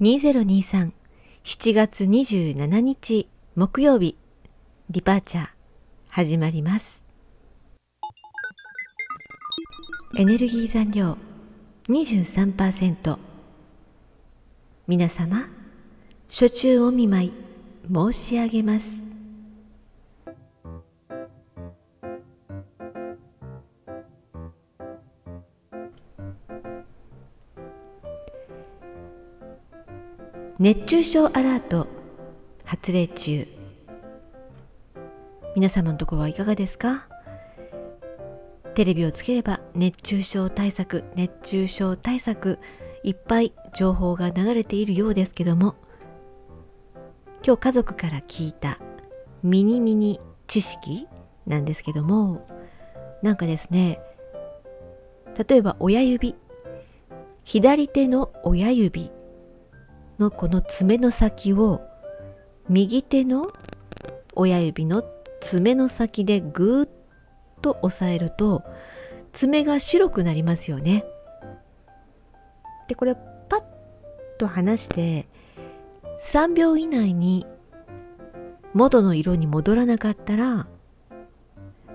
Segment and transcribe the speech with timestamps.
[0.00, 0.92] 2023
[1.42, 4.16] 7月27日木曜日。
[4.88, 5.48] ディパーチャー。
[6.08, 7.02] 始まります。
[10.16, 11.18] エネルギー残量。
[11.88, 13.18] 23%
[14.86, 15.48] 皆様
[16.28, 17.32] 初中お見舞い
[17.92, 19.07] 申し上げます。
[30.60, 31.86] 熱中症アラート
[32.64, 33.46] 発令中。
[35.54, 37.06] 皆様のところはいかがですか？
[38.74, 42.58] テレビをつければ熱中症対策熱中症対策
[43.04, 45.76] いっぱい情報が流れているようですけども。
[47.46, 48.80] 今日家族から聞いた
[49.44, 51.06] ミニミニ知識
[51.46, 52.44] なんですけども
[53.22, 54.00] なんかですね
[55.48, 56.34] 例えば親指
[57.44, 59.12] 左手の親指
[60.18, 61.80] のこの爪の先を
[62.68, 63.52] 右手の
[64.34, 65.02] 親指の
[65.40, 66.88] 爪の先でぐーっ
[67.62, 68.62] と押さえると
[69.32, 71.04] 爪が白くなりますよね。
[72.88, 73.14] でこれ
[73.48, 73.62] パッ
[74.38, 75.28] と離して
[76.20, 77.46] 3秒以内に
[78.74, 80.66] 元の色に戻らなかったら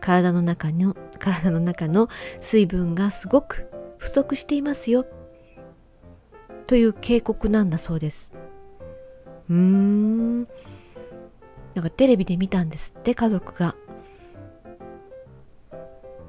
[0.00, 2.08] 体の中の体の中の
[2.40, 5.04] 水分がすごく不足していますよ
[6.68, 8.30] という警告なんだそうです。
[9.48, 10.40] うーん。
[10.40, 10.46] なん
[11.82, 13.74] かテレビで見たんですって家族が。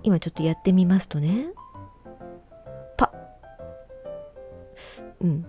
[0.01, 1.49] 今ちょっとやってみますとね。
[2.95, 3.11] パ
[5.19, 5.45] うん。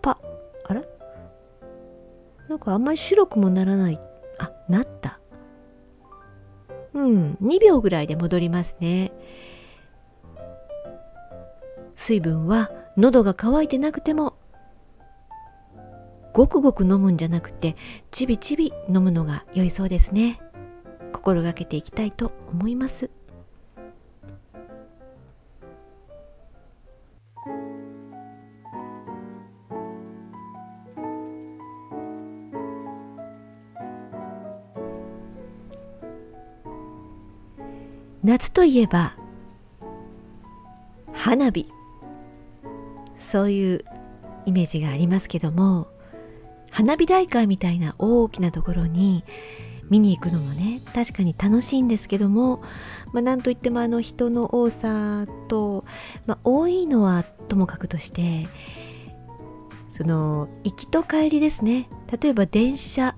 [0.00, 0.16] パ
[0.68, 0.82] あら？
[2.48, 3.98] なんかあんまり白くもならない。
[4.38, 5.18] あ、なった。
[6.92, 9.10] うん、2秒ぐらいで戻りますね。
[11.96, 14.36] 水分は喉が渇いてなくても
[16.32, 17.76] ごくごく飲むんじゃなくて
[18.10, 20.40] ちびちび飲むのが良いそうですね。
[21.12, 23.10] 心がけていきたいと思います。
[38.24, 39.14] 夏といえば
[41.12, 41.70] 花火。
[43.34, 43.84] そういう
[44.46, 45.88] イメージがありますけども
[46.70, 49.24] 花火大会みたいな大きなところに
[49.90, 52.62] 見に行くのもね確かに楽しいんですけども、
[53.12, 55.84] まあ、なんといってもあの人の多さと、
[56.26, 58.46] まあ、多いのはともかくとして
[59.96, 61.88] その行きと帰りですね。
[62.22, 63.16] 例えば電車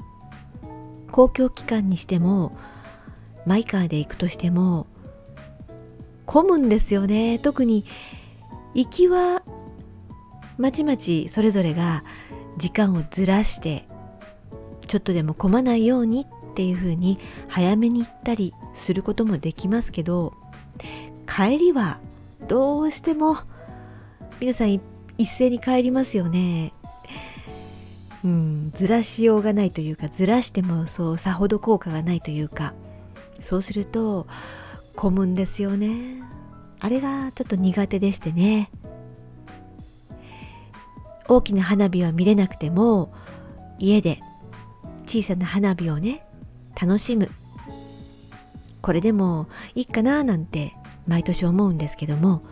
[1.12, 2.56] 公共機関にしても
[3.44, 4.86] マイカーで行くとしても
[6.24, 7.38] 混むんですよね。
[7.38, 7.84] 特に
[8.72, 9.42] 行きは
[10.58, 12.04] まちまちそれぞれが
[12.56, 13.86] 時間をずらして
[14.86, 17.18] ちょっとでも混まないようにっていう風に
[17.48, 20.34] 早めに行ったりすることもできますけど
[21.26, 21.98] 帰りは
[22.48, 23.38] どうしても
[24.40, 24.80] 皆さん
[25.18, 26.72] 一斉に帰りますよね。
[28.24, 32.74] うん、ずらしようがないというかずらしてもそうさほど効果がないというか。
[33.40, 34.26] そうすると
[34.94, 36.22] 混むんですよね。
[36.80, 38.70] あれがちょっと苦手でしてね。
[41.28, 43.12] 大きな花火は見れなくても
[43.78, 44.20] 家で
[45.06, 46.26] 小さな花火をね
[46.80, 47.30] 楽しむ。
[48.82, 50.74] これでもいいかななんて
[51.08, 52.42] 毎年思うんですけども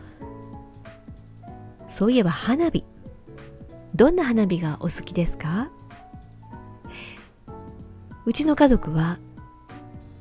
[1.89, 2.85] そういえば花火
[3.95, 5.71] どんな花火がお好きですか？
[8.27, 9.19] うちの家族は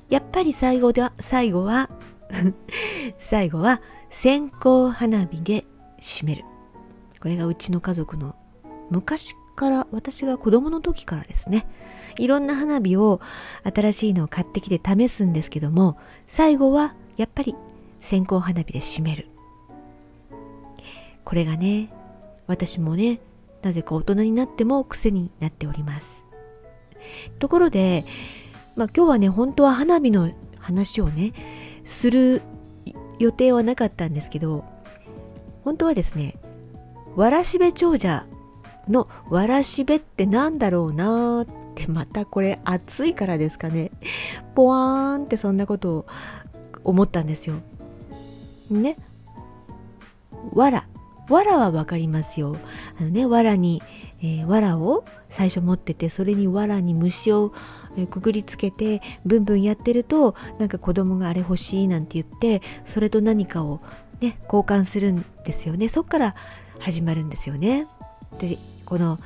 [0.09, 1.89] やっぱり最後では最後は
[3.17, 3.81] 最後は
[4.11, 5.65] 線香花火で
[5.99, 6.43] 締める。
[7.19, 8.35] これがうちの家族の
[8.93, 11.65] 昔から私が子供の時からですね
[12.19, 13.21] いろんな花火を
[13.63, 17.55] 新しいのを買ってきて試すんですけども最後はやっぱり
[18.01, 19.27] 線香花火で締める。
[21.25, 21.89] これがね
[22.45, 23.19] 私もね
[23.63, 26.23] なぜか大人になっても癖になっております。
[27.39, 28.05] ところで、
[28.75, 31.33] まあ、今日はね本当は花火の話をね
[31.85, 32.43] する
[33.17, 34.65] 予定はなかったんですけど
[35.63, 36.35] 本当はですね
[37.15, 38.25] わらしべ長者
[38.89, 43.91] のわらしべってなんだろうなってまたこれ暑いからですかね
[44.55, 46.05] ポワーンってそんなことを
[46.83, 47.55] 思ったんですよ。
[48.69, 48.97] ね。
[50.53, 50.87] わら。
[51.29, 52.57] わらはわかりますよ。
[52.99, 53.81] あのね、わらに、
[54.21, 57.53] えー、わらを最初持ってて、それにわらに虫を、
[57.97, 63.79] え、くぐりつけて、ブンブンやってると、なんか子供があれ欲しいなんて言って、それと何かを
[64.19, 65.87] ね、交換するんですよね。
[65.87, 66.35] そっから
[66.79, 67.87] 始まるんですよね。
[68.39, 68.57] で
[68.93, 69.19] この、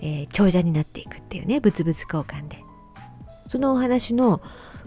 [0.00, 2.64] えー、長者になっていくっていうね物々交換で。
[3.48, 4.42] そのお話の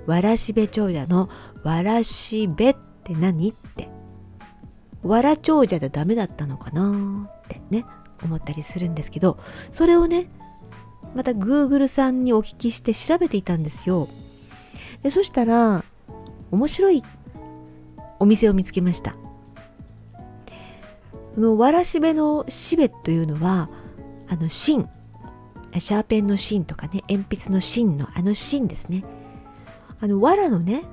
[0.05, 1.29] わらしべ長者の
[1.63, 2.75] わらしべっ
[3.05, 3.87] て何って。
[5.03, 7.85] わら長者でダメだったのかなってね
[8.21, 9.39] 思ったりするんですけど
[9.71, 10.29] それをね
[11.15, 14.09] また Google さんにお聞きして調べていたんですよ。
[15.03, 15.85] でそしたら
[16.51, 17.01] 面白い
[18.19, 19.15] お店を見つけました。
[21.35, 23.69] このわらしべのしべというのは
[24.29, 24.87] あの芯。
[25.79, 29.03] シャーペンの芯とかね鉛筆の芯のあの芯ですね。
[29.99, 30.83] あの藁のね、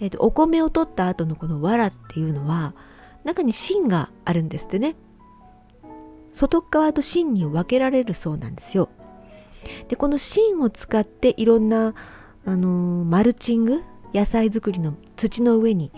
[0.00, 2.74] えーと、お米を取った後のこの藁っていうのは
[3.24, 4.96] 中に芯があるんですってね。
[6.32, 8.88] 外側と芯に分けられるそうなんですよ。
[9.88, 11.94] でこの芯を使っていろんな、
[12.44, 15.90] あのー、マルチング野菜作りの土の上に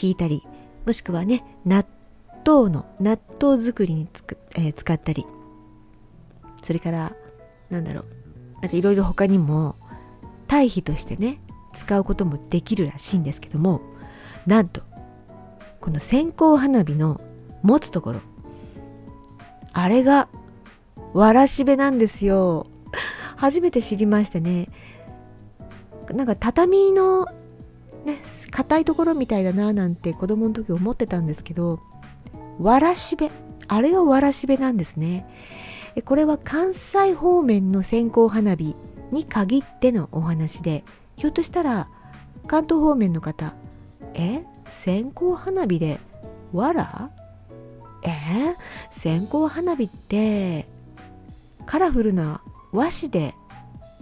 [0.00, 0.42] 引いたり
[0.86, 1.84] もしくはね納
[2.46, 5.26] 豆の納豆作りにつく、えー、使ったり
[6.62, 7.12] それから
[7.70, 8.06] なんだろう。
[8.62, 9.76] なんかいろいろ他にも
[10.46, 11.40] 堆肥としてね
[11.72, 13.80] 使うこともできるらしいんですけども
[14.46, 14.82] なんと
[15.80, 17.20] この線香花火の
[17.62, 18.20] 持つところ
[19.72, 20.28] あれが
[21.14, 22.66] わらしべなんですよ。
[23.36, 24.68] 初めて知りましてね。
[26.12, 27.26] なんか畳の
[28.04, 31.80] ね硬いところみたいだななんて子供の時思ってたんですけど
[32.58, 33.30] わらしべ
[33.68, 35.26] あれがわらしべなんですね。
[36.04, 38.76] これは関西方面の線香花火
[39.10, 40.84] に限ってのお話で
[41.16, 41.88] ひょっとしたら
[42.46, 43.54] 関東方面の方
[44.14, 45.98] え線香花火で
[46.52, 47.10] わら
[48.02, 48.54] え？
[48.90, 50.66] 線香花火って
[51.66, 52.40] カラフルな
[52.72, 53.34] 和紙で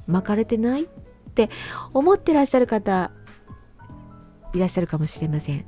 [0.07, 0.85] 巻かれてない？
[0.85, 0.87] っ
[1.35, 1.51] て
[1.93, 3.11] 思ってらっしゃる方
[4.55, 5.65] いらっしゃるかもしれません。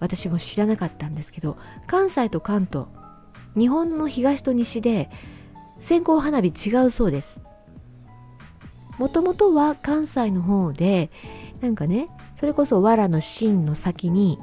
[0.00, 1.56] 私も知らなかったんですけど
[1.86, 2.86] 関西と関東
[3.56, 5.10] 日本の東と西で
[5.84, 7.42] 線香花火違うそうです。
[8.96, 11.10] もともとは関西の方で
[11.60, 12.08] なんかね
[12.40, 14.38] それこそ藁の芯の先に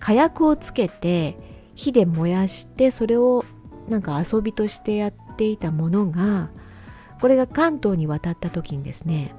[0.00, 1.36] 火薬をつけて
[1.76, 3.44] 火で燃やしてそれを
[3.88, 6.50] なんか遊びとしてやっていたものが
[7.20, 9.32] これが関東に渡った時にですね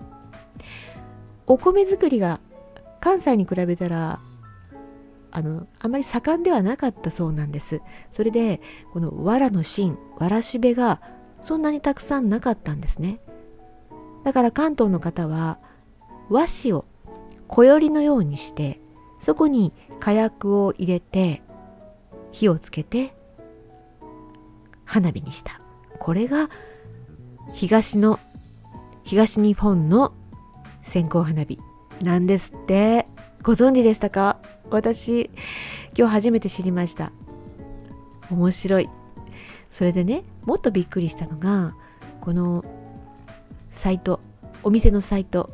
[1.48, 2.40] お米作りが
[3.02, 4.22] 関西に比べたら
[5.32, 7.82] あのあまり盛んではなかったそうなんです。
[8.14, 8.62] それで
[8.94, 11.02] この藁の芯藁しべが
[11.46, 13.20] そんなにたくさんなかったんですね。
[14.24, 15.60] だから関東の方は
[16.28, 16.86] 和紙を
[17.48, 18.82] 小よりのようにして
[19.20, 21.44] そこに火薬を入れて
[22.32, 23.14] 火をつけて
[24.86, 25.62] 花火にした。
[26.00, 26.50] これが
[27.54, 28.20] 東の
[29.04, 30.14] 東日本の
[30.82, 31.60] 線香花火
[32.02, 33.06] なんですって。
[33.44, 34.40] ご存知でしたか？
[34.72, 35.30] 私
[35.96, 37.12] 今日初めて知りました。
[38.32, 38.90] 面白い。
[39.76, 41.76] それでねもっとびっくりしたのが
[42.22, 42.64] この
[43.72, 44.22] サイト
[44.64, 45.50] お店のサイト。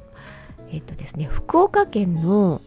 [0.71, 2.61] えっとですね福岡県の、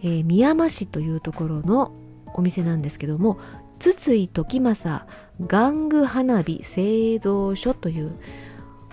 [0.00, 1.92] えー、宮山市というところの
[2.34, 3.38] お店なんですけども
[3.78, 5.04] 筒井時政
[5.42, 8.12] 玩具花火製造所という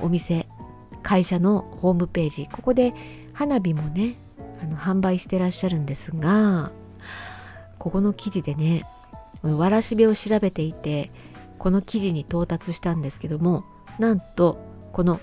[0.02, 0.48] お店
[1.04, 2.48] 会社のホームページ。
[2.52, 2.94] ここで
[3.34, 4.16] 花火もね
[4.64, 6.72] あの販売してらっしゃるんですが
[7.78, 8.84] ここの記事でね
[9.42, 11.12] わらしべを調べていて
[11.58, 13.64] この記事に到達したんですけども
[13.98, 14.58] なんと
[14.92, 15.20] この、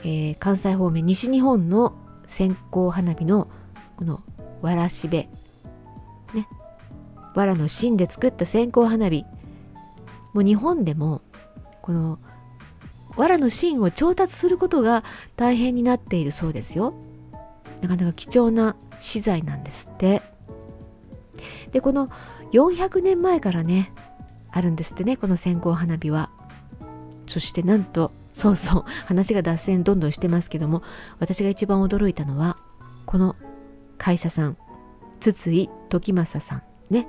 [0.00, 3.48] えー、関西方面西日本の線香花火の
[3.96, 4.22] この
[4.62, 5.28] わらしべ
[6.34, 6.48] ね
[7.34, 9.24] わらの芯で作った線香花火。
[10.32, 11.22] もう日本でも
[11.82, 12.18] この
[13.16, 15.04] 藁の芯を調達することが
[15.36, 16.94] 大変になっているそうですよ。
[17.80, 20.22] なかなか貴重な資材なんですって。
[21.72, 22.10] でこの
[22.56, 23.92] 400年前からね
[24.50, 26.30] あるんですってねこの線香花火は。
[27.28, 30.82] そしてなんとそうそう話が脱線どんどんしてますけども
[31.18, 32.56] 私が一番驚いたのは
[33.04, 33.34] この
[33.98, 34.56] 会社さん
[35.18, 37.08] 筒井時政さんね。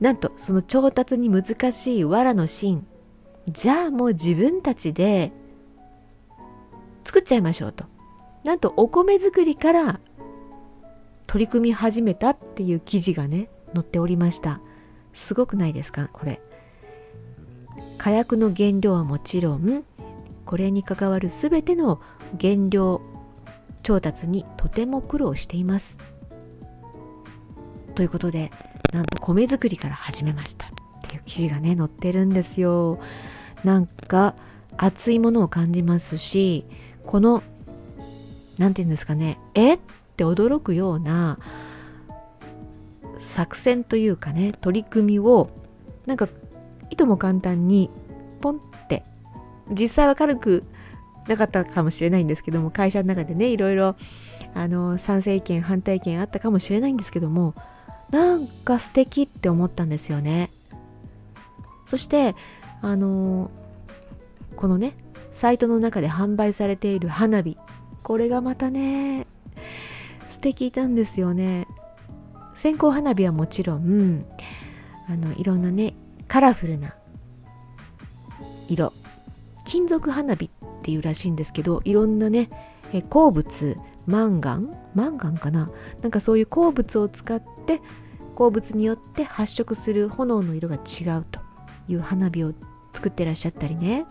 [0.00, 2.86] なんとその調達に難しい藁の芯
[3.48, 5.32] じゃあもう自分たちで
[7.04, 7.84] 作っちゃいましょうと。
[8.44, 10.00] なんとお米作りから
[11.26, 14.60] 取り組み始めたっていう記事がね載っておりました。
[15.12, 16.08] すごくないですか？
[16.12, 16.40] これ。
[17.98, 19.84] 火薬の原料はもちろん
[20.44, 22.00] これに関わる全ての
[22.40, 23.00] 原料
[23.82, 25.98] 調達にとても苦労しています。
[27.94, 28.50] ということで
[28.92, 30.66] なんと米作りから始めました。
[30.66, 30.70] っ
[31.08, 32.98] ていう記事がね載ってるんですよ。
[33.64, 34.34] なんか
[34.76, 36.66] 熱いものを感じますし
[37.06, 37.42] この
[38.58, 39.74] 何て言うんですかねえ？
[39.74, 39.78] っ
[40.16, 41.38] て驚くような
[43.18, 45.50] 作戦というかね取り組みを
[46.06, 46.28] なんか
[46.90, 47.90] いとも簡単に
[48.40, 49.02] ポンって
[49.70, 50.64] 実際は軽く
[51.28, 53.96] なかったかもしれないんですけども会社の中でねいろいろ
[54.54, 57.54] あの賛成意見反対意見あったかもしれないんですけども
[58.10, 60.50] なんか素敵って思ったんですよね。
[61.86, 62.34] そして
[62.82, 63.50] あの
[64.56, 64.96] このね
[65.32, 67.56] サイトの中で販売されている花火
[68.02, 69.26] これがまたね
[70.28, 71.65] 素敵なんですよね。
[72.56, 74.24] 線香花火はもちろん
[75.08, 75.94] あのいろんなね
[76.26, 76.94] カラフルな
[78.68, 78.92] 色。
[79.64, 80.50] 金属花火っ
[80.82, 82.50] ていうらしいんですけどいろんなね
[83.10, 84.76] 鉱物マンガン？
[84.94, 85.70] マンガンかな？
[86.02, 87.80] なんかそういう鉱物を使って
[88.36, 91.40] 鉱物によって発色する炎の色が違うと
[91.88, 92.52] いう花火を
[92.94, 94.06] 作ってらっしゃったりね。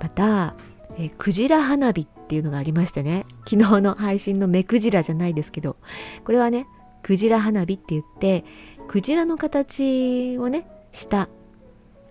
[0.00, 0.54] また
[0.96, 3.26] えクジラ花火っていうのがありましてね。
[3.48, 5.76] 昨日の配信の目クジラじゃないですけど
[6.24, 6.66] これはね
[7.08, 8.44] クジラ花火って言って
[8.86, 11.30] クジラの形をねした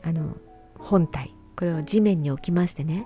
[0.01, 0.35] あの
[0.79, 1.35] 本体。
[1.55, 3.05] これを地面に置きましてね。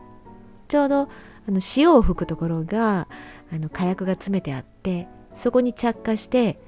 [0.69, 1.09] ちょうどあ
[1.51, 3.09] の潮を吹くところが
[3.51, 6.61] あの火薬が詰めてあってそこに着火して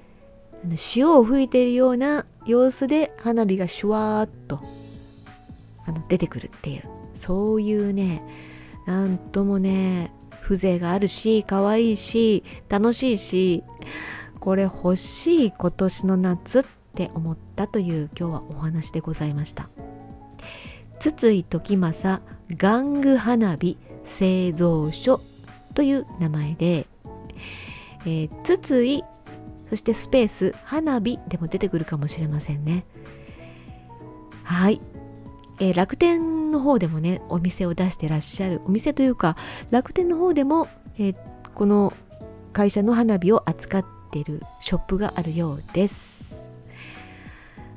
[0.61, 4.59] あの潮を吹いているような様子で花火がシュワーっと
[5.85, 6.83] あの出てくるっていう。
[7.15, 8.21] そういうね
[8.85, 10.11] なんともね
[10.41, 13.63] 風情があるし可愛いし楽しいし
[14.43, 16.63] これ欲しい今年の夏っ
[16.95, 19.69] て思ったという今日はお話でございました。
[20.99, 25.21] 筒井時政玩具花火製造所
[25.73, 26.87] という名前で、
[28.01, 29.05] えー、筒井
[29.69, 32.83] そしてスペース花火でも出てくるかもしれませんね。
[34.43, 34.81] はい、
[35.61, 39.37] えー、楽天の方でもねお店を出してらっしゃるお店というか
[39.71, 41.15] 楽天の方でも、えー、
[41.55, 41.93] この
[42.51, 46.45] 会社の花火を扱ってるショップがあるようです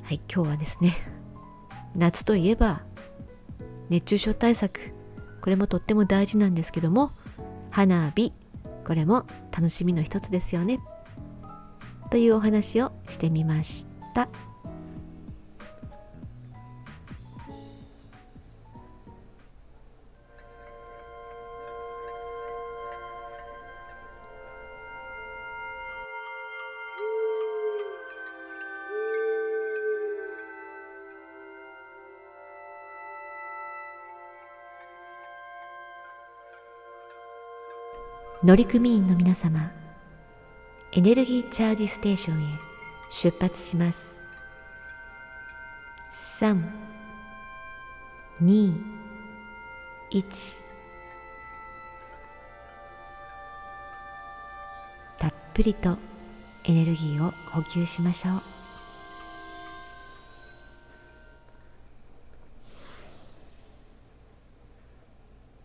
[0.02, 0.96] はい今日はですね
[1.96, 2.82] 夏といえば
[3.88, 4.92] 熱中症対策
[5.40, 7.10] これもとっても大事なんですけども
[7.70, 8.34] 花火
[8.84, 10.78] これも楽しみの一つですよね
[12.10, 14.28] というお話をしてみました。
[38.44, 39.72] 乗組員の皆様
[40.92, 42.46] エネルギーチャージステーションへ
[43.10, 44.14] 出発します。
[46.38, 46.62] 3
[48.42, 48.74] 2
[50.12, 50.24] 1
[55.18, 55.96] たっぷりと
[56.64, 58.55] エネルギーを補給しましょう。